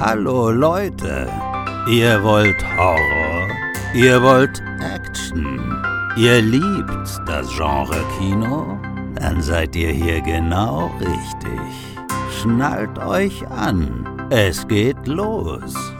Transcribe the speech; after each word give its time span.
Hallo 0.00 0.50
Leute, 0.50 1.28
ihr 1.88 2.20
wollt 2.24 2.56
Horror, 2.76 3.48
ihr 3.94 4.20
wollt 4.20 4.60
Action, 4.80 5.60
ihr 6.16 6.42
liebt 6.42 7.20
das 7.26 7.48
Genre 7.56 8.04
Kino? 8.18 8.76
Dann 9.14 9.40
seid 9.40 9.76
ihr 9.76 9.90
hier 9.90 10.20
genau 10.20 10.90
richtig. 10.98 11.96
Schnallt 12.42 12.98
euch 12.98 13.46
an, 13.50 14.04
es 14.30 14.66
geht 14.66 15.06
los. 15.06 15.93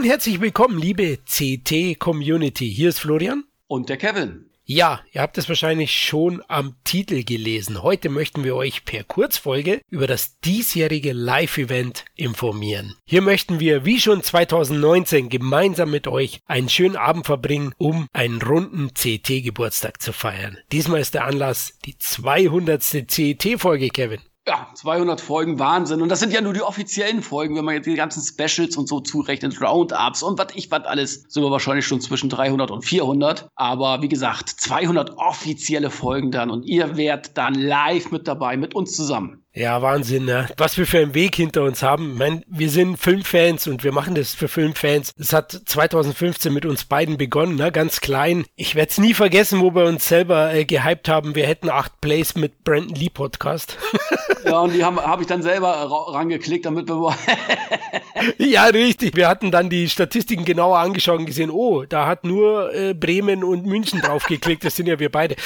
Und 0.00 0.06
herzlich 0.06 0.40
willkommen, 0.40 0.78
liebe 0.78 1.18
CT-Community. 1.26 2.72
Hier 2.72 2.88
ist 2.88 3.00
Florian. 3.00 3.44
Und 3.66 3.90
der 3.90 3.98
Kevin. 3.98 4.46
Ja, 4.64 5.02
ihr 5.12 5.20
habt 5.20 5.36
es 5.36 5.46
wahrscheinlich 5.46 5.94
schon 5.94 6.42
am 6.48 6.76
Titel 6.84 7.22
gelesen. 7.22 7.82
Heute 7.82 8.08
möchten 8.08 8.42
wir 8.42 8.56
euch 8.56 8.86
per 8.86 9.04
Kurzfolge 9.04 9.82
über 9.90 10.06
das 10.06 10.40
diesjährige 10.40 11.12
Live-Event 11.12 12.06
informieren. 12.14 12.94
Hier 13.04 13.20
möchten 13.20 13.60
wir, 13.60 13.84
wie 13.84 14.00
schon 14.00 14.22
2019, 14.22 15.28
gemeinsam 15.28 15.90
mit 15.90 16.06
euch 16.06 16.40
einen 16.46 16.70
schönen 16.70 16.96
Abend 16.96 17.26
verbringen, 17.26 17.74
um 17.76 18.06
einen 18.14 18.40
runden 18.40 18.94
CT-Geburtstag 18.94 20.00
zu 20.00 20.14
feiern. 20.14 20.56
Diesmal 20.72 21.02
ist 21.02 21.12
der 21.12 21.26
Anlass 21.26 21.74
die 21.84 21.98
200. 21.98 22.80
CT-Folge, 22.80 23.88
Kevin 23.88 24.20
ja, 24.50 24.66
200 24.74 25.20
Folgen, 25.20 25.60
Wahnsinn. 25.60 26.02
Und 26.02 26.08
das 26.08 26.18
sind 26.18 26.32
ja 26.32 26.40
nur 26.40 26.52
die 26.52 26.62
offiziellen 26.62 27.22
Folgen, 27.22 27.54
wenn 27.54 27.64
man 27.64 27.76
jetzt 27.76 27.86
die 27.86 27.94
ganzen 27.94 28.20
Specials 28.20 28.76
und 28.76 28.88
so 28.88 28.98
zurechnet, 28.98 29.60
Roundups 29.60 30.24
und 30.24 30.40
was 30.40 30.48
ich 30.56 30.68
was 30.72 30.84
alles, 30.86 31.24
sind 31.28 31.44
wir 31.44 31.52
wahrscheinlich 31.52 31.86
schon 31.86 32.00
zwischen 32.00 32.28
300 32.28 32.72
und 32.72 32.84
400. 32.84 33.48
Aber 33.54 34.02
wie 34.02 34.08
gesagt, 34.08 34.48
200 34.48 35.16
offizielle 35.18 35.90
Folgen 35.90 36.32
dann 36.32 36.50
und 36.50 36.64
ihr 36.64 36.96
werdet 36.96 37.38
dann 37.38 37.54
live 37.54 38.10
mit 38.10 38.26
dabei, 38.26 38.56
mit 38.56 38.74
uns 38.74 38.96
zusammen. 38.96 39.44
Ja, 39.52 39.82
Wahnsinn, 39.82 40.26
ne? 40.26 40.48
Was 40.58 40.78
wir 40.78 40.86
für 40.86 41.00
einen 41.00 41.14
Weg 41.14 41.34
hinter 41.34 41.64
uns 41.64 41.82
haben. 41.82 42.12
Ich 42.12 42.18
meine, 42.18 42.42
wir 42.46 42.70
sind 42.70 42.98
Filmfans 42.98 43.66
und 43.66 43.82
wir 43.82 43.90
machen 43.90 44.14
das 44.14 44.32
für 44.32 44.46
Filmfans. 44.46 45.12
Es 45.18 45.32
hat 45.32 45.50
2015 45.64 46.52
mit 46.52 46.64
uns 46.64 46.84
beiden 46.84 47.16
begonnen, 47.18 47.56
ne? 47.56 47.72
Ganz 47.72 48.00
klein. 48.00 48.44
Ich 48.54 48.76
werde 48.76 48.90
es 48.90 48.98
nie 48.98 49.12
vergessen, 49.12 49.60
wo 49.60 49.74
wir 49.74 49.86
uns 49.86 50.06
selber 50.06 50.54
äh, 50.54 50.64
gehypt 50.64 51.08
haben. 51.08 51.34
Wir 51.34 51.48
hätten 51.48 51.68
acht 51.68 52.00
Plays 52.00 52.36
mit 52.36 52.62
Brandon 52.62 52.94
Lee 52.94 53.10
Podcast. 53.10 53.76
ja, 54.44 54.60
und 54.60 54.72
die 54.72 54.84
habe 54.84 55.02
hab 55.04 55.20
ich 55.20 55.26
dann 55.26 55.42
selber 55.42 55.68
rangeklickt, 56.12 56.66
damit 56.66 56.88
wir. 56.88 57.16
ja, 58.38 58.64
richtig. 58.66 59.16
Wir 59.16 59.28
hatten 59.28 59.50
dann 59.50 59.70
die 59.70 59.88
Statistiken 59.88 60.44
genauer 60.44 60.78
angeschaut 60.78 61.18
und 61.18 61.26
gesehen, 61.26 61.50
oh, 61.50 61.84
da 61.84 62.06
hat 62.06 62.24
nur 62.24 62.72
äh, 62.74 62.94
Bremen 62.94 63.42
und 63.42 63.66
München 63.66 64.00
draufgeklickt. 64.00 64.64
Das 64.64 64.76
sind 64.76 64.86
ja 64.86 64.98
wir 64.98 65.10
beide. 65.10 65.36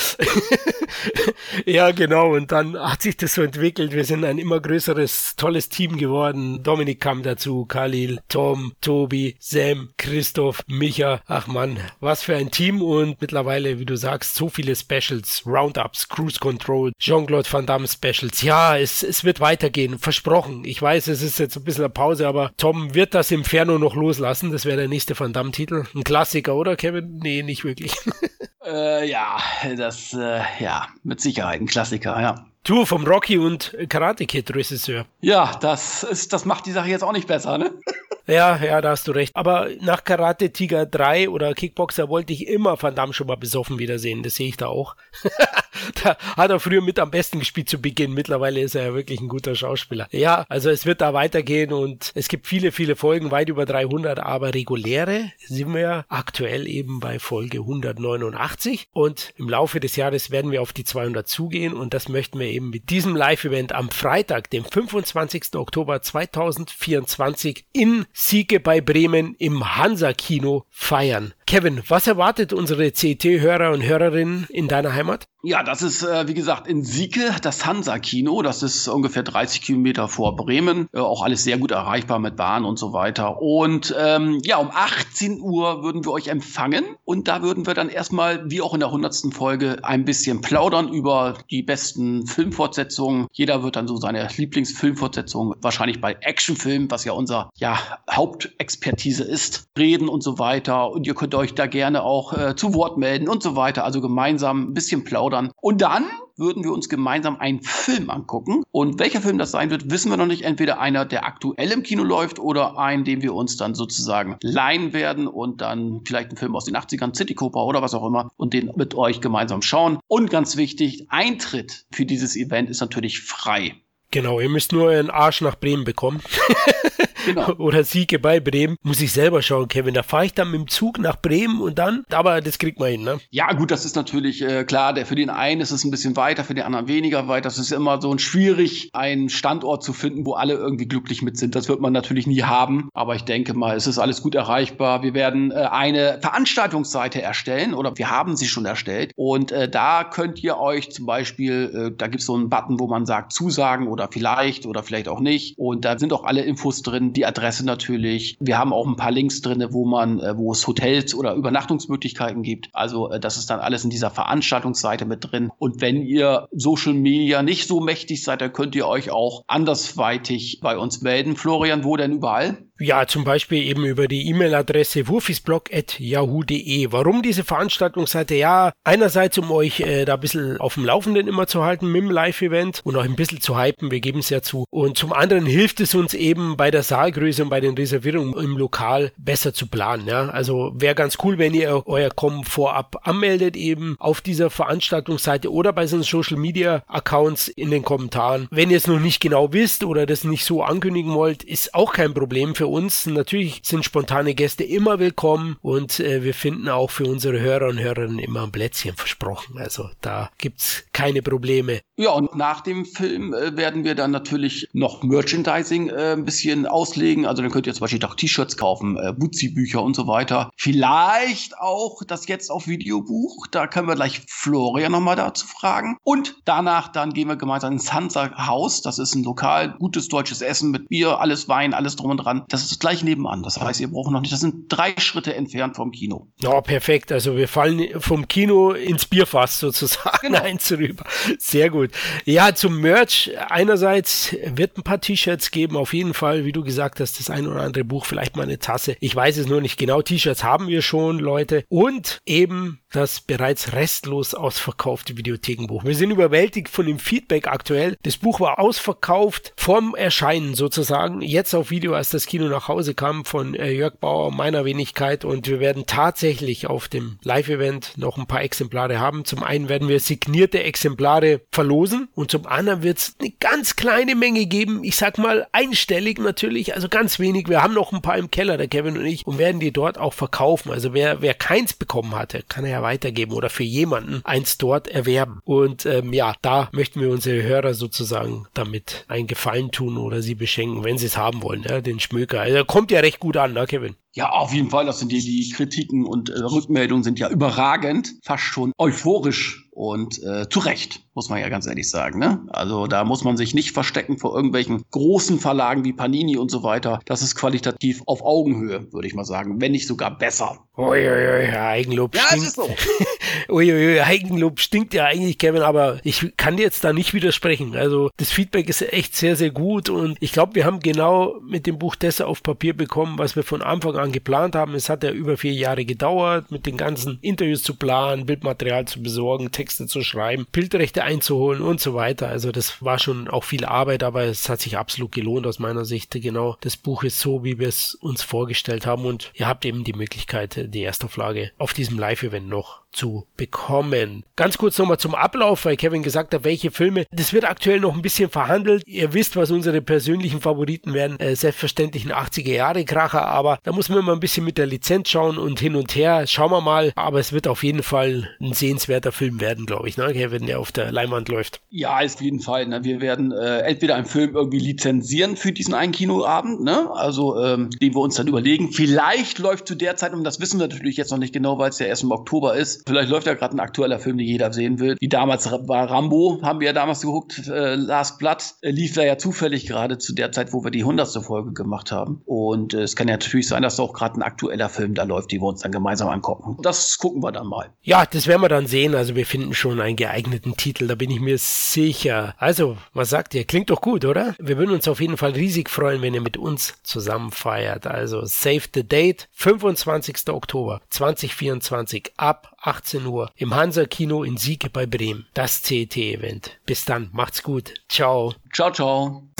ja, 1.66 1.90
genau. 1.92 2.34
Und 2.34 2.52
dann 2.52 2.78
hat 2.78 3.02
sich 3.02 3.16
das 3.16 3.34
so 3.34 3.42
entwickelt 3.42 3.94
wir 3.94 4.04
sind 4.04 4.24
ein 4.24 4.38
immer 4.38 4.60
größeres, 4.60 5.36
tolles 5.36 5.68
Team 5.68 5.96
geworden. 5.96 6.62
Dominik 6.62 7.00
kam 7.00 7.22
dazu, 7.22 7.64
Khalil, 7.64 8.18
Tom, 8.28 8.72
Tobi, 8.80 9.36
Sam, 9.38 9.90
Christoph, 9.96 10.62
Micha. 10.66 11.20
Ach 11.26 11.46
man, 11.46 11.78
was 12.00 12.22
für 12.22 12.34
ein 12.34 12.50
Team 12.50 12.82
und 12.82 13.20
mittlerweile, 13.20 13.78
wie 13.78 13.84
du 13.84 13.96
sagst, 13.96 14.34
so 14.34 14.48
viele 14.48 14.74
Specials, 14.74 15.42
Roundups, 15.46 16.08
Cruise 16.08 16.40
Control, 16.40 16.92
Jean-Claude 16.98 17.50
Van 17.50 17.66
Damme 17.66 17.86
Specials. 17.86 18.42
Ja, 18.42 18.76
es, 18.76 19.02
es 19.02 19.24
wird 19.24 19.40
weitergehen, 19.40 19.98
versprochen. 19.98 20.64
Ich 20.64 20.82
weiß, 20.82 21.06
es 21.06 21.22
ist 21.22 21.38
jetzt 21.38 21.56
ein 21.56 21.64
bisschen 21.64 21.84
eine 21.84 21.90
Pause, 21.90 22.26
aber 22.26 22.50
Tom 22.64 22.94
wird 22.94 23.12
das 23.12 23.30
Inferno 23.30 23.78
noch 23.78 23.94
loslassen. 23.94 24.50
Das 24.50 24.64
wäre 24.64 24.78
der 24.78 24.88
nächste 24.88 25.20
Van 25.20 25.34
Damme-Titel. 25.34 25.84
Ein 25.94 26.02
Klassiker, 26.02 26.54
oder 26.54 26.76
Kevin? 26.76 27.18
Nee, 27.22 27.42
nicht 27.42 27.62
wirklich. 27.62 27.94
äh, 28.64 29.06
ja, 29.06 29.36
das, 29.76 30.14
äh, 30.14 30.40
ja, 30.60 30.88
mit 31.02 31.20
Sicherheit 31.20 31.60
ein 31.60 31.66
Klassiker, 31.66 32.18
ja. 32.22 32.46
Du 32.62 32.86
vom 32.86 33.06
Rocky 33.06 33.36
und 33.36 33.76
Karate 33.90 34.24
Kid 34.24 34.54
Regisseur. 34.54 35.04
Ja, 35.20 35.58
das 35.60 36.04
ist, 36.04 36.32
das 36.32 36.46
macht 36.46 36.64
die 36.64 36.72
Sache 36.72 36.88
jetzt 36.88 37.04
auch 37.04 37.12
nicht 37.12 37.28
besser, 37.28 37.58
ne? 37.58 37.70
Ja, 38.26 38.56
ja, 38.56 38.80
da 38.80 38.92
hast 38.92 39.06
du 39.06 39.12
recht. 39.12 39.36
Aber 39.36 39.68
nach 39.82 40.02
Karate 40.02 40.50
Tiger 40.50 40.86
3 40.86 41.28
oder 41.28 41.52
Kickboxer 41.52 42.08
wollte 42.08 42.32
ich 42.32 42.46
immer 42.46 42.82
Van 42.82 42.94
Damme 42.94 43.12
schon 43.12 43.26
mal 43.26 43.36
besoffen 43.36 43.78
wiedersehen. 43.78 44.22
Das 44.22 44.36
sehe 44.36 44.48
ich 44.48 44.56
da 44.56 44.68
auch. 44.68 44.96
da 46.02 46.16
hat 46.36 46.50
er 46.50 46.60
früher 46.60 46.82
mit 46.82 46.98
am 46.98 47.10
besten 47.10 47.38
gespielt 47.38 47.68
zu 47.68 47.80
Beginn. 47.80 48.14
Mittlerweile 48.14 48.60
ist 48.60 48.74
er 48.74 48.86
ja 48.86 48.94
wirklich 48.94 49.20
ein 49.20 49.28
guter 49.28 49.54
Schauspieler. 49.54 50.08
Ja, 50.10 50.44
also 50.48 50.70
es 50.70 50.86
wird 50.86 51.00
da 51.00 51.14
weitergehen 51.14 51.72
und 51.72 52.12
es 52.14 52.28
gibt 52.28 52.46
viele, 52.46 52.72
viele 52.72 52.96
Folgen, 52.96 53.30
weit 53.30 53.48
über 53.48 53.66
300, 53.66 54.20
aber 54.20 54.54
reguläre 54.54 55.32
sind 55.46 55.74
wir 55.74 56.04
aktuell 56.08 56.66
eben 56.66 57.00
bei 57.00 57.18
Folge 57.18 57.58
189 57.58 58.88
und 58.92 59.32
im 59.36 59.48
Laufe 59.48 59.80
des 59.80 59.96
Jahres 59.96 60.30
werden 60.30 60.50
wir 60.50 60.62
auf 60.62 60.72
die 60.72 60.84
200 60.84 61.26
zugehen 61.26 61.74
und 61.74 61.94
das 61.94 62.08
möchten 62.08 62.38
wir 62.38 62.46
eben 62.46 62.70
mit 62.70 62.90
diesem 62.90 63.16
Live-Event 63.16 63.72
am 63.74 63.90
Freitag, 63.90 64.50
dem 64.50 64.64
25. 64.64 65.54
Oktober 65.54 66.02
2024 66.02 67.66
in 67.72 68.06
Siege 68.12 68.60
bei 68.60 68.80
Bremen 68.80 69.34
im 69.38 69.76
Hansa-Kino 69.76 70.64
feiern. 70.70 71.34
Kevin, 71.46 71.82
was 71.88 72.06
erwartet 72.06 72.52
unsere 72.52 72.90
CT-Hörer 72.90 73.72
und 73.72 73.82
Hörerinnen 73.82 74.46
in 74.48 74.68
deiner 74.68 74.94
Heimat? 74.94 75.26
Ja, 75.46 75.62
das 75.62 75.82
ist, 75.82 76.02
äh, 76.02 76.26
wie 76.26 76.32
gesagt, 76.32 76.66
in 76.66 76.84
Sieke, 76.84 77.36
das 77.42 77.66
Hansa-Kino. 77.66 78.40
Das 78.40 78.62
ist 78.62 78.88
ungefähr 78.88 79.22
30 79.22 79.60
Kilometer 79.60 80.08
vor 80.08 80.36
Bremen. 80.36 80.88
Äh, 80.94 81.00
auch 81.00 81.22
alles 81.22 81.44
sehr 81.44 81.58
gut 81.58 81.70
erreichbar 81.70 82.18
mit 82.18 82.36
Bahn 82.36 82.64
und 82.64 82.78
so 82.78 82.94
weiter. 82.94 83.42
Und 83.42 83.94
ähm, 84.00 84.40
ja, 84.42 84.56
um 84.56 84.70
18 84.72 85.42
Uhr 85.42 85.82
würden 85.82 86.02
wir 86.06 86.12
euch 86.12 86.28
empfangen. 86.28 86.84
Und 87.04 87.28
da 87.28 87.42
würden 87.42 87.66
wir 87.66 87.74
dann 87.74 87.90
erstmal, 87.90 88.50
wie 88.50 88.62
auch 88.62 88.72
in 88.72 88.80
der 88.80 88.88
100. 88.88 89.34
Folge, 89.34 89.80
ein 89.82 90.06
bisschen 90.06 90.40
plaudern 90.40 90.88
über 90.88 91.34
die 91.50 91.62
besten 91.62 92.26
Filmfortsetzungen. 92.26 93.26
Jeder 93.30 93.62
wird 93.62 93.76
dann 93.76 93.86
so 93.86 93.96
seine 93.96 94.26
Lieblingsfilmfortsetzung, 94.34 95.56
wahrscheinlich 95.60 96.00
bei 96.00 96.16
Actionfilmen, 96.22 96.90
was 96.90 97.04
ja 97.04 97.12
unser 97.12 97.50
ja, 97.58 97.78
Hauptexpertise 98.10 99.24
ist, 99.24 99.66
reden 99.78 100.08
und 100.08 100.22
so 100.22 100.38
weiter. 100.38 100.90
Und 100.90 101.06
ihr 101.06 101.14
könnt 101.14 101.34
euch 101.34 101.54
da 101.54 101.66
gerne 101.66 102.02
auch 102.02 102.32
äh, 102.32 102.56
zu 102.56 102.72
Wort 102.72 102.96
melden 102.96 103.28
und 103.28 103.42
so 103.42 103.56
weiter. 103.56 103.84
Also 103.84 104.00
gemeinsam 104.00 104.70
ein 104.70 104.72
bisschen 104.72 105.04
plaudern 105.04 105.33
plaudern. 105.34 105.52
Und 105.60 105.80
dann 105.80 106.06
würden 106.36 106.64
wir 106.64 106.72
uns 106.72 106.88
gemeinsam 106.88 107.36
einen 107.36 107.62
Film 107.62 108.10
angucken. 108.10 108.64
Und 108.72 108.98
welcher 108.98 109.20
Film 109.20 109.38
das 109.38 109.52
sein 109.52 109.70
wird, 109.70 109.90
wissen 109.90 110.10
wir 110.10 110.16
noch 110.16 110.26
nicht. 110.26 110.42
Entweder 110.42 110.80
einer, 110.80 111.04
der 111.04 111.24
aktuell 111.24 111.70
im 111.70 111.82
Kino 111.82 112.02
läuft 112.02 112.38
oder 112.38 112.78
einen, 112.78 113.04
den 113.04 113.22
wir 113.22 113.34
uns 113.34 113.56
dann 113.56 113.74
sozusagen 113.74 114.36
leihen 114.42 114.92
werden 114.92 115.28
und 115.28 115.60
dann 115.60 116.02
vielleicht 116.04 116.30
einen 116.30 116.36
Film 116.36 116.56
aus 116.56 116.64
den 116.64 116.76
80ern, 116.76 117.14
City 117.14 117.34
Cooper 117.34 117.64
oder 117.64 117.82
was 117.82 117.94
auch 117.94 118.06
immer 118.06 118.30
und 118.36 118.52
den 118.52 118.72
mit 118.74 118.94
euch 118.94 119.20
gemeinsam 119.20 119.62
schauen. 119.62 119.98
Und 120.08 120.30
ganz 120.30 120.56
wichtig, 120.56 121.06
Eintritt 121.08 121.86
für 121.92 122.04
dieses 122.04 122.36
Event 122.36 122.68
ist 122.68 122.80
natürlich 122.80 123.20
frei. 123.22 123.76
Genau, 124.10 124.40
ihr 124.40 124.48
müsst 124.48 124.72
nur 124.72 124.84
euren 124.84 125.10
Arsch 125.10 125.40
nach 125.40 125.56
Bremen 125.56 125.84
bekommen. 125.84 126.20
Genau. 127.24 127.52
Oder 127.58 127.84
Siege 127.84 128.18
bei 128.18 128.40
Bremen. 128.40 128.76
Muss 128.82 129.00
ich 129.00 129.12
selber 129.12 129.42
schauen, 129.42 129.68
Kevin. 129.68 129.94
Da 129.94 130.02
fahre 130.02 130.26
ich 130.26 130.34
dann 130.34 130.50
mit 130.50 130.60
dem 130.60 130.68
Zug 130.68 130.98
nach 130.98 131.16
Bremen 131.20 131.60
und 131.60 131.78
dann, 131.78 132.04
aber 132.10 132.40
das 132.40 132.58
kriegt 132.58 132.78
man 132.78 132.90
hin, 132.90 133.02
ne? 133.02 133.18
Ja, 133.30 133.52
gut, 133.52 133.70
das 133.70 133.84
ist 133.84 133.96
natürlich 133.96 134.42
äh, 134.42 134.64
klar. 134.64 134.92
Der, 134.92 135.06
für 135.06 135.14
den 135.14 135.30
einen 135.30 135.60
ist 135.60 135.70
es 135.70 135.84
ein 135.84 135.90
bisschen 135.90 136.16
weiter, 136.16 136.44
für 136.44 136.54
den 136.54 136.64
anderen 136.64 136.88
weniger 136.88 137.28
weit. 137.28 137.44
Das 137.44 137.58
ist 137.58 137.72
immer 137.72 138.00
so 138.00 138.12
ein 138.12 138.18
schwierig, 138.18 138.90
einen 138.92 139.28
Standort 139.28 139.82
zu 139.82 139.92
finden, 139.92 140.26
wo 140.26 140.34
alle 140.34 140.54
irgendwie 140.54 140.86
glücklich 140.86 141.22
mit 141.22 141.38
sind. 141.38 141.54
Das 141.54 141.68
wird 141.68 141.80
man 141.80 141.92
natürlich 141.92 142.26
nie 142.26 142.42
haben. 142.42 142.88
Aber 142.92 143.14
ich 143.14 143.24
denke 143.24 143.54
mal, 143.54 143.76
es 143.76 143.86
ist 143.86 143.98
alles 143.98 144.22
gut 144.22 144.34
erreichbar. 144.34 145.02
Wir 145.02 145.14
werden 145.14 145.50
äh, 145.50 145.54
eine 145.70 146.18
Veranstaltungsseite 146.20 147.22
erstellen 147.22 147.74
oder 147.74 147.96
wir 147.96 148.10
haben 148.10 148.36
sie 148.36 148.46
schon 148.46 148.66
erstellt. 148.66 149.12
Und 149.16 149.52
äh, 149.52 149.68
da 149.68 150.04
könnt 150.04 150.42
ihr 150.42 150.58
euch 150.58 150.90
zum 150.90 151.06
Beispiel, 151.06 151.90
äh, 151.92 151.96
da 151.96 152.06
gibt 152.06 152.20
es 152.20 152.26
so 152.26 152.34
einen 152.34 152.50
Button, 152.50 152.78
wo 152.78 152.86
man 152.86 153.06
sagt, 153.06 153.32
zusagen 153.32 153.88
oder 153.88 154.08
vielleicht 154.10 154.66
oder 154.66 154.82
vielleicht 154.82 155.08
auch 155.08 155.20
nicht. 155.20 155.58
Und 155.58 155.84
da 155.84 155.98
sind 155.98 156.12
auch 156.12 156.24
alle 156.24 156.42
Infos 156.42 156.82
drin 156.82 157.13
die 157.16 157.26
Adresse 157.26 157.64
natürlich. 157.64 158.36
Wir 158.40 158.58
haben 158.58 158.72
auch 158.72 158.86
ein 158.86 158.96
paar 158.96 159.10
Links 159.10 159.40
drin, 159.40 159.64
wo 159.70 159.84
man, 159.84 160.20
äh, 160.20 160.36
wo 160.36 160.52
es 160.52 160.66
Hotels 160.66 161.14
oder 161.14 161.34
Übernachtungsmöglichkeiten 161.34 162.42
gibt. 162.42 162.68
Also 162.72 163.10
äh, 163.10 163.20
das 163.20 163.36
ist 163.36 163.50
dann 163.50 163.60
alles 163.60 163.84
in 163.84 163.90
dieser 163.90 164.10
Veranstaltungsseite 164.10 165.04
mit 165.04 165.30
drin. 165.30 165.50
Und 165.58 165.80
wenn 165.80 166.02
ihr 166.02 166.48
Social 166.52 166.94
Media 166.94 167.42
nicht 167.42 167.66
so 167.66 167.80
mächtig 167.80 168.22
seid, 168.22 168.40
dann 168.40 168.52
könnt 168.52 168.74
ihr 168.74 168.86
euch 168.86 169.10
auch 169.10 169.44
andersweitig 169.46 170.60
bei 170.60 170.76
uns 170.76 171.02
melden. 171.02 171.36
Florian, 171.36 171.84
wo 171.84 171.96
denn 171.96 172.12
überall? 172.12 172.58
Ja, 172.80 173.06
zum 173.06 173.22
Beispiel 173.22 173.62
eben 173.62 173.84
über 173.84 174.08
die 174.08 174.28
E-Mail-Adresse 174.28 175.06
wurfisblog.yahoo.de. 175.06 176.88
Warum 176.90 177.22
diese 177.22 177.44
Veranstaltungsseite? 177.44 178.34
Ja, 178.34 178.72
einerseits 178.82 179.38
um 179.38 179.52
euch 179.52 179.78
äh, 179.78 180.04
da 180.04 180.14
ein 180.14 180.20
bisschen 180.20 180.58
auf 180.58 180.74
dem 180.74 180.84
Laufenden 180.84 181.28
immer 181.28 181.46
zu 181.46 181.62
halten 181.62 181.86
mit 181.92 182.02
dem 182.02 182.10
Live-Event 182.10 182.80
und 182.82 182.96
auch 182.96 183.04
ein 183.04 183.14
bisschen 183.14 183.40
zu 183.40 183.56
hypen, 183.56 183.92
wir 183.92 184.00
geben 184.00 184.18
es 184.18 184.28
ja 184.28 184.42
zu. 184.42 184.64
Und 184.70 184.98
zum 184.98 185.12
anderen 185.12 185.46
hilft 185.46 185.78
es 185.78 185.94
uns 185.94 186.14
eben 186.14 186.56
bei 186.56 186.72
der 186.72 186.82
Saalgröße 186.82 187.44
und 187.44 187.48
bei 187.48 187.60
den 187.60 187.76
Reservierungen 187.76 188.34
im 188.42 188.56
Lokal 188.58 189.12
besser 189.16 189.54
zu 189.54 189.68
planen. 189.68 190.08
Ja? 190.08 190.30
Also 190.30 190.72
wäre 190.74 190.96
ganz 190.96 191.18
cool, 191.22 191.38
wenn 191.38 191.54
ihr 191.54 191.86
euer 191.86 192.10
Kommen 192.10 192.42
vorab 192.42 193.02
anmeldet 193.04 193.56
eben 193.56 193.94
auf 194.00 194.20
dieser 194.20 194.50
Veranstaltungsseite 194.50 195.52
oder 195.52 195.72
bei 195.72 195.86
so 195.86 196.02
Social 196.02 196.38
Media 196.38 196.82
Accounts 196.88 197.46
in 197.46 197.70
den 197.70 197.84
Kommentaren. 197.84 198.48
Wenn 198.50 198.70
ihr 198.70 198.78
es 198.78 198.88
noch 198.88 198.98
nicht 198.98 199.20
genau 199.20 199.52
wisst 199.52 199.84
oder 199.84 200.06
das 200.06 200.24
nicht 200.24 200.44
so 200.44 200.64
ankündigen 200.64 201.14
wollt, 201.14 201.44
ist 201.44 201.72
auch 201.72 201.92
kein 201.92 202.14
Problem 202.14 202.56
für 202.56 202.63
für 202.64 202.68
uns. 202.68 203.04
Natürlich 203.04 203.60
sind 203.62 203.84
spontane 203.84 204.34
Gäste 204.34 204.64
immer 204.64 204.98
willkommen 204.98 205.58
und 205.60 206.00
äh, 206.00 206.24
wir 206.24 206.32
finden 206.32 206.70
auch 206.70 206.90
für 206.90 207.04
unsere 207.04 207.38
Hörer 207.38 207.68
und 207.68 207.78
Hörerinnen 207.78 208.18
immer 208.18 208.42
ein 208.42 208.52
Plätzchen 208.52 208.96
versprochen. 208.96 209.58
Also 209.58 209.90
da 210.00 210.30
gibt's 210.38 210.84
keine 210.94 211.20
Probleme. 211.20 211.80
Ja, 211.96 212.12
und 212.12 212.34
nach 212.34 212.62
dem 212.62 212.86
Film 212.86 213.34
äh, 213.34 213.54
werden 213.56 213.84
wir 213.84 213.94
dann 213.94 214.12
natürlich 214.12 214.68
noch 214.72 215.02
Merchandising 215.02 215.90
äh, 215.90 216.12
ein 216.14 216.24
bisschen 216.24 216.66
auslegen. 216.66 217.26
Also 217.26 217.42
dann 217.42 217.50
könnt 217.52 217.66
ihr 217.66 217.74
zum 217.74 217.82
Beispiel 217.82 218.02
auch 218.04 218.14
T-Shirts 218.14 218.56
kaufen, 218.56 218.96
äh, 218.96 219.12
Butzi-Bücher 219.12 219.82
und 219.82 219.94
so 219.94 220.06
weiter. 220.06 220.50
Vielleicht 220.56 221.58
auch 221.58 222.00
das 222.06 222.26
jetzt 222.26 222.50
auf 222.50 222.66
Videobuch. 222.66 223.46
Da 223.50 223.66
können 223.66 223.88
wir 223.88 223.94
gleich 223.94 224.22
Florian 224.26 224.90
nochmal 224.90 225.16
dazu 225.16 225.46
fragen. 225.46 225.98
Und 226.02 226.36
danach 226.46 226.88
dann 226.88 227.12
gehen 227.12 227.28
wir 227.28 227.36
gemeinsam 227.36 227.74
ins 227.74 227.92
Hansa 227.92 228.46
Haus. 228.46 228.80
Das 228.80 228.98
ist 228.98 229.14
ein 229.14 229.22
Lokal, 229.22 229.76
gutes 229.78 230.08
deutsches 230.08 230.40
Essen 230.40 230.70
mit 230.70 230.88
Bier, 230.88 231.20
alles 231.20 231.46
Wein, 231.48 231.74
alles 231.74 231.94
drum 231.96 232.10
und 232.10 232.16
dran. 232.16 232.44
Das 232.54 232.70
ist 232.70 232.78
gleich 232.78 233.02
nebenan. 233.02 233.42
Das 233.42 233.60
heißt, 233.60 233.80
ihr 233.80 233.88
braucht 233.88 234.12
noch 234.12 234.20
nicht. 234.20 234.32
Das 234.32 234.38
sind 234.38 234.66
drei 234.68 234.94
Schritte 234.98 235.34
entfernt 235.34 235.74
vom 235.74 235.90
Kino. 235.90 236.28
Ja, 236.40 236.60
perfekt. 236.60 237.10
Also 237.10 237.36
wir 237.36 237.48
fallen 237.48 238.00
vom 238.00 238.28
Kino 238.28 238.70
ins 238.70 239.06
Bierfass 239.06 239.58
sozusagen 239.58 240.18
genau. 240.22 240.40
eins 240.42 240.70
rüber. 240.70 241.04
Sehr 241.38 241.70
gut. 241.70 241.90
Ja, 242.24 242.54
zum 242.54 242.80
Merch. 242.80 243.32
Einerseits 243.48 244.36
wird 244.54 244.78
ein 244.78 244.84
paar 244.84 245.00
T-Shirts 245.00 245.50
geben, 245.50 245.76
auf 245.76 245.94
jeden 245.94 246.14
Fall, 246.14 246.44
wie 246.44 246.52
du 246.52 246.62
gesagt 246.62 247.00
hast, 247.00 247.18
das 247.18 247.28
ein 247.28 247.48
oder 247.48 247.62
andere 247.62 247.82
Buch, 247.82 248.06
vielleicht 248.06 248.36
mal 248.36 248.44
eine 248.44 248.60
Tasse. 248.60 248.96
Ich 249.00 249.16
weiß 249.16 249.36
es 249.38 249.48
nur 249.48 249.60
nicht 249.60 249.76
genau. 249.76 250.00
T-Shirts 250.00 250.44
haben 250.44 250.68
wir 250.68 250.82
schon, 250.82 251.18
Leute. 251.18 251.64
Und 251.68 252.20
eben 252.24 252.78
das 252.92 253.20
bereits 253.20 253.72
restlos 253.72 254.34
ausverkaufte 254.34 255.16
Videothekenbuch. 255.16 255.84
Wir 255.84 255.96
sind 255.96 256.12
überwältigt 256.12 256.68
von 256.68 256.86
dem 256.86 257.00
Feedback 257.00 257.48
aktuell. 257.48 257.96
Das 258.04 258.16
Buch 258.16 258.38
war 258.38 258.60
ausverkauft 258.60 259.52
vom 259.56 259.96
Erscheinen 259.96 260.54
sozusagen. 260.54 261.20
Jetzt 261.20 261.54
auf 261.54 261.70
Video, 261.70 261.94
als 261.94 262.10
das 262.10 262.26
Kino 262.26 262.43
nach 262.48 262.68
Hause 262.68 262.94
kam 262.94 263.24
von 263.24 263.54
äh, 263.54 263.70
Jörg 263.70 263.96
Bauer, 263.98 264.30
meiner 264.30 264.64
Wenigkeit. 264.64 265.24
Und 265.24 265.48
wir 265.48 265.60
werden 265.60 265.84
tatsächlich 265.86 266.66
auf 266.66 266.88
dem 266.88 267.18
Live-Event 267.22 267.92
noch 267.96 268.16
ein 268.16 268.26
paar 268.26 268.42
Exemplare 268.42 268.98
haben. 268.98 269.24
Zum 269.24 269.42
einen 269.42 269.68
werden 269.68 269.88
wir 269.88 270.00
signierte 270.00 270.62
Exemplare 270.62 271.40
verlosen 271.52 272.08
und 272.14 272.30
zum 272.30 272.46
anderen 272.46 272.82
wird 272.82 272.98
es 272.98 273.16
eine 273.20 273.30
ganz 273.40 273.76
kleine 273.76 274.14
Menge 274.14 274.46
geben. 274.46 274.84
Ich 274.84 274.96
sag 274.96 275.18
mal 275.18 275.46
einstellig 275.52 276.18
natürlich, 276.18 276.74
also 276.74 276.88
ganz 276.88 277.18
wenig. 277.18 277.48
Wir 277.48 277.62
haben 277.62 277.74
noch 277.74 277.92
ein 277.92 278.02
paar 278.02 278.18
im 278.18 278.30
Keller, 278.30 278.56
der 278.56 278.68
Kevin 278.68 278.98
und 278.98 279.06
ich, 279.06 279.26
und 279.26 279.38
werden 279.38 279.60
die 279.60 279.72
dort 279.72 279.98
auch 279.98 280.12
verkaufen. 280.12 280.70
Also 280.70 280.94
wer, 280.94 281.22
wer 281.22 281.34
keins 281.34 281.72
bekommen 281.72 282.14
hatte, 282.14 282.42
kann 282.48 282.64
er 282.64 282.70
ja 282.70 282.82
weitergeben 282.82 283.32
oder 283.32 283.50
für 283.50 283.64
jemanden 283.64 284.20
eins 284.24 284.58
dort 284.58 284.88
erwerben. 284.88 285.40
Und 285.44 285.86
ähm, 285.86 286.12
ja, 286.12 286.34
da 286.42 286.68
möchten 286.72 287.00
wir 287.00 287.10
unsere 287.10 287.42
Hörer 287.42 287.74
sozusagen 287.74 288.46
damit 288.54 289.04
einen 289.08 289.26
Gefallen 289.26 289.70
tun 289.70 289.96
oder 289.96 290.22
sie 290.22 290.34
beschenken, 290.34 290.84
wenn 290.84 290.98
sie 290.98 291.06
es 291.06 291.16
haben 291.16 291.42
wollen, 291.42 291.64
ja, 291.68 291.80
den 291.80 292.00
Schmöker. 292.00 292.33
Also 292.40 292.64
kommt 292.64 292.90
ja 292.90 293.00
recht 293.00 293.20
gut 293.20 293.36
an, 293.36 293.52
ne, 293.52 293.66
Kevin? 293.66 293.96
Ja, 294.12 294.30
auf 294.30 294.52
jeden 294.52 294.70
Fall. 294.70 294.86
Das 294.86 294.98
sind 294.98 295.10
die, 295.10 295.20
die 295.20 295.50
Kritiken 295.50 296.06
und 296.06 296.30
äh, 296.30 296.38
Rückmeldungen 296.38 297.02
sind 297.02 297.18
ja 297.18 297.28
überragend, 297.28 298.12
fast 298.22 298.44
schon 298.44 298.72
euphorisch 298.78 299.68
und 299.72 300.22
äh, 300.22 300.48
zu 300.48 300.60
Recht, 300.60 301.00
muss 301.14 301.28
man 301.28 301.40
ja 301.40 301.48
ganz 301.48 301.66
ehrlich 301.66 301.88
sagen. 301.88 302.18
Ne? 302.18 302.40
Also 302.48 302.86
da 302.86 303.04
muss 303.04 303.24
man 303.24 303.36
sich 303.36 303.54
nicht 303.54 303.72
verstecken 303.72 304.18
vor 304.18 304.34
irgendwelchen 304.34 304.82
großen 304.90 305.38
Verlagen 305.38 305.84
wie 305.84 305.92
Panini 305.92 306.36
und 306.36 306.50
so 306.50 306.62
weiter. 306.62 307.00
Das 307.06 307.22
ist 307.22 307.36
qualitativ 307.36 308.02
auf 308.06 308.22
Augenhöhe, 308.22 308.92
würde 308.92 309.06
ich 309.06 309.14
mal 309.14 309.24
sagen, 309.24 309.60
wenn 309.60 309.72
nicht 309.72 309.86
sogar 309.86 310.16
besser. 310.16 310.58
Uiuiui, 310.76 311.56
Eigenlob 311.56 312.16
ja, 312.16 312.22
stinkt. 312.22 312.46
Ist 312.46 312.56
so. 312.56 312.68
Uiuiui, 313.48 314.00
Eigenlob 314.00 314.58
stinkt 314.58 314.92
ja 314.92 315.04
eigentlich, 315.04 315.38
Kevin, 315.38 315.62
aber 315.62 316.00
ich 316.02 316.32
kann 316.36 316.56
dir 316.56 316.64
jetzt 316.64 316.82
da 316.82 316.92
nicht 316.92 317.14
widersprechen. 317.14 317.76
Also 317.76 318.10
das 318.16 318.32
Feedback 318.32 318.68
ist 318.68 318.82
echt 318.92 319.14
sehr, 319.14 319.36
sehr 319.36 319.50
gut 319.50 319.88
und 319.88 320.16
ich 320.20 320.32
glaube, 320.32 320.56
wir 320.56 320.64
haben 320.64 320.80
genau 320.80 321.36
mit 321.46 321.66
dem 321.66 321.78
Buch 321.78 321.94
Dessa 321.94 322.24
auf 322.24 322.42
Papier 322.42 322.76
bekommen, 322.76 323.18
was 323.18 323.36
wir 323.36 323.44
von 323.44 323.62
Anfang 323.62 323.94
an 323.96 324.10
geplant 324.10 324.56
haben. 324.56 324.74
Es 324.74 324.88
hat 324.88 325.04
ja 325.04 325.12
über 325.12 325.36
vier 325.36 325.52
Jahre 325.52 325.84
gedauert, 325.84 326.50
mit 326.50 326.66
den 326.66 326.76
ganzen 326.76 327.18
Interviews 327.22 327.62
zu 327.62 327.76
planen, 327.76 328.26
Bildmaterial 328.26 328.86
zu 328.86 329.00
besorgen, 329.00 329.52
Texte 329.52 329.86
zu 329.86 330.02
schreiben, 330.02 330.44
Bildrechte 330.50 331.03
einzuholen 331.04 331.62
und 331.62 331.80
so 331.80 331.94
weiter. 331.94 332.28
Also 332.28 332.52
das 332.52 332.82
war 332.82 332.98
schon 332.98 333.28
auch 333.28 333.44
viel 333.44 333.64
Arbeit, 333.64 334.02
aber 334.02 334.24
es 334.24 334.48
hat 334.48 334.60
sich 334.60 334.76
absolut 334.76 335.12
gelohnt 335.12 335.46
aus 335.46 335.58
meiner 335.58 335.84
Sicht. 335.84 336.10
Genau, 336.12 336.56
das 336.60 336.76
Buch 336.76 337.04
ist 337.04 337.20
so, 337.20 337.44
wie 337.44 337.58
wir 337.58 337.68
es 337.68 337.94
uns 337.94 338.22
vorgestellt 338.22 338.86
haben 338.86 339.04
und 339.04 339.30
ihr 339.34 339.46
habt 339.46 339.64
eben 339.64 339.84
die 339.84 339.92
Möglichkeit, 339.92 340.72
die 340.74 340.84
Erstauflage 340.84 341.52
auf 341.58 341.72
diesem 341.72 341.98
Live-Event 341.98 342.48
noch 342.48 342.83
zu 342.94 343.26
bekommen. 343.36 344.24
Ganz 344.36 344.58
kurz 344.58 344.78
nochmal 344.78 344.98
zum 344.98 345.14
Ablauf, 345.14 345.64
weil 345.64 345.76
Kevin 345.76 346.02
gesagt 346.02 346.34
hat, 346.34 346.44
welche 346.44 346.70
Filme. 346.70 347.06
Das 347.12 347.32
wird 347.32 347.44
aktuell 347.44 347.80
noch 347.80 347.94
ein 347.94 348.02
bisschen 348.02 348.30
verhandelt. 348.30 348.82
Ihr 348.86 349.12
wisst, 349.12 349.36
was 349.36 349.50
unsere 349.50 349.80
persönlichen 349.80 350.40
Favoriten 350.40 350.94
werden. 350.94 351.18
Äh, 351.20 351.36
selbstverständlich 351.36 352.04
ein 352.04 352.12
80er 352.12 352.52
Jahre 352.52 352.84
Kracher, 352.84 353.26
aber 353.26 353.58
da 353.62 353.72
muss 353.72 353.88
man 353.88 353.98
immer 353.98 354.12
ein 354.12 354.20
bisschen 354.20 354.44
mit 354.44 354.58
der 354.58 354.66
Lizenz 354.66 355.10
schauen 355.10 355.38
und 355.38 355.60
hin 355.60 355.76
und 355.76 355.94
her. 355.94 356.26
Schauen 356.26 356.50
wir 356.50 356.60
mal. 356.60 356.92
Aber 356.96 357.20
es 357.20 357.32
wird 357.32 357.48
auf 357.48 357.62
jeden 357.62 357.82
Fall 357.82 358.30
ein 358.40 358.52
sehenswerter 358.52 359.12
Film 359.12 359.40
werden, 359.40 359.66
glaube 359.66 359.88
ich, 359.88 359.96
ne, 359.96 360.12
Kevin, 360.12 360.46
der 360.46 360.60
auf 360.60 360.72
der 360.72 360.92
Leinwand 360.92 361.28
läuft. 361.28 361.60
Ja, 361.70 361.98
auf 361.98 362.20
jeden 362.20 362.40
Fall. 362.40 362.66
Ne? 362.66 362.84
Wir 362.84 363.00
werden 363.00 363.32
äh, 363.32 363.60
entweder 363.60 363.96
einen 363.96 364.06
Film 364.06 364.34
irgendwie 364.34 364.58
lizenzieren 364.58 365.36
für 365.36 365.52
diesen 365.52 365.74
einen 365.74 365.92
Kinoabend, 365.92 366.62
ne? 366.62 366.90
also 366.92 367.40
ähm, 367.42 367.70
den 367.70 367.94
wir 367.94 368.00
uns 368.00 368.16
dann 368.16 368.28
überlegen. 368.28 368.72
Vielleicht 368.72 369.38
läuft 369.38 369.68
zu 369.68 369.74
der 369.74 369.96
Zeit, 369.96 370.12
und 370.12 370.24
das 370.24 370.40
wissen 370.40 370.60
wir 370.60 370.68
natürlich 370.68 370.96
jetzt 370.96 371.10
noch 371.10 371.18
nicht 371.18 371.32
genau, 371.32 371.58
weil 371.58 371.70
es 371.70 371.78
ja 371.78 371.86
erst 371.86 372.02
im 372.02 372.12
Oktober 372.12 372.56
ist, 372.56 372.83
Vielleicht 372.86 373.08
läuft 373.08 373.26
ja 373.26 373.34
gerade 373.34 373.56
ein 373.56 373.60
aktueller 373.60 373.98
Film, 373.98 374.18
den 374.18 374.26
jeder 374.26 374.52
sehen 374.52 374.78
will. 374.78 374.96
Wie 375.00 375.08
damals 375.08 375.50
war 375.50 375.90
Rambo, 375.90 376.40
haben 376.42 376.60
wir 376.60 376.66
ja 376.66 376.72
damals 376.74 377.00
geguckt, 377.00 377.48
äh, 377.48 377.76
Last 377.76 378.18
Blood, 378.18 378.42
äh, 378.60 378.70
lief 378.70 378.92
da 378.94 379.02
ja 379.02 379.16
zufällig 379.16 379.66
gerade 379.66 379.96
zu 379.96 380.14
der 380.14 380.32
Zeit, 380.32 380.52
wo 380.52 380.64
wir 380.64 380.70
die 380.70 380.84
hundertste 380.84 381.22
Folge 381.22 381.52
gemacht 381.52 381.92
haben. 381.92 382.20
Und 382.26 382.74
äh, 382.74 382.82
es 382.82 382.94
kann 382.94 383.08
ja 383.08 383.14
natürlich 383.14 383.48
sein, 383.48 383.62
dass 383.62 383.80
auch 383.80 383.94
gerade 383.94 384.18
ein 384.18 384.22
aktueller 384.22 384.68
Film 384.68 384.94
da 384.94 385.04
läuft, 385.04 385.32
die 385.32 385.40
wir 385.40 385.46
uns 385.46 385.62
dann 385.62 385.72
gemeinsam 385.72 386.08
angucken. 386.08 386.58
Das 386.62 386.98
gucken 386.98 387.22
wir 387.22 387.32
dann 387.32 387.46
mal. 387.46 387.70
Ja, 387.82 388.04
das 388.04 388.26
werden 388.26 388.42
wir 388.42 388.50
dann 388.50 388.66
sehen. 388.66 388.94
Also 388.94 389.16
wir 389.16 389.24
finden 389.24 389.54
schon 389.54 389.80
einen 389.80 389.96
geeigneten 389.96 390.56
Titel, 390.56 390.86
da 390.86 390.94
bin 390.94 391.10
ich 391.10 391.20
mir 391.20 391.38
sicher. 391.38 392.34
Also, 392.38 392.76
was 392.92 393.08
sagt 393.08 393.34
ihr? 393.34 393.44
Klingt 393.44 393.70
doch 393.70 393.80
gut, 393.80 394.04
oder? 394.04 394.34
Wir 394.38 394.58
würden 394.58 394.72
uns 394.72 394.88
auf 394.88 395.00
jeden 395.00 395.16
Fall 395.16 395.30
riesig 395.30 395.70
freuen, 395.70 396.02
wenn 396.02 396.12
ihr 396.12 396.20
mit 396.20 396.36
uns 396.36 396.74
zusammen 396.82 397.30
feiert. 397.30 397.86
Also 397.86 398.26
save 398.26 398.64
the 398.74 398.86
date, 398.86 399.28
25. 399.32 400.28
Oktober 400.28 400.82
2024 400.90 402.12
ab 402.18 402.53
18 402.66 403.06
Uhr 403.06 403.30
im 403.36 403.54
Hansa 403.54 403.84
Kino 403.86 404.22
in 404.22 404.36
Sieke 404.36 404.70
bei 404.70 404.86
Bremen. 404.86 405.26
Das 405.34 405.62
CET-Event. 405.62 406.58
Bis 406.66 406.84
dann, 406.84 407.10
macht's 407.12 407.42
gut. 407.42 407.74
Ciao. 407.88 408.34
Ciao, 408.52 408.70
ciao. 408.70 409.33